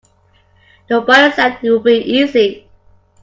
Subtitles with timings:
[0.89, 2.67] Nobody said it would be easy.